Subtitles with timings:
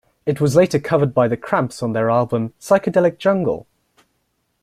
[0.25, 3.67] It was later covered by The Cramps on their album "Psychedelic Jungle".